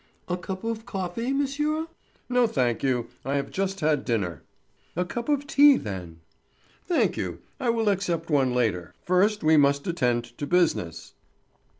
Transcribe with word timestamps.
"A 0.27 0.35
cup 0.35 0.63
of 0.63 0.87
coffee, 0.87 1.31
monsieur?" 1.31 1.85
"No, 2.27 2.47
thank 2.47 2.81
you. 2.81 3.09
I 3.23 3.35
have 3.35 3.51
just 3.51 3.81
had 3.81 4.03
dinner." 4.03 4.41
"A 4.95 5.05
cup 5.05 5.29
of 5.29 5.45
tea, 5.45 5.77
then?" 5.77 6.21
"Thank 6.87 7.17
you, 7.17 7.41
I 7.59 7.69
will 7.69 7.87
accept 7.87 8.27
one 8.31 8.51
later. 8.55 8.95
First 9.03 9.43
we 9.43 9.57
must 9.57 9.85
attend 9.85 10.23
to 10.39 10.47
business." 10.47 11.13